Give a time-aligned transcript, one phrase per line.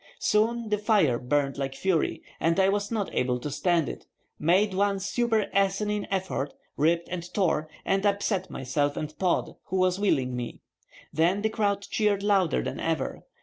[0.17, 4.07] Soon the fire burned like fury, and I not able to stand it,
[4.39, 9.99] made one super asinine effort, ripped and tore, and upset myself and Pod, who was
[9.99, 10.59] wheeling me.
[11.13, 13.25] Then the crowd cheered louder than ever.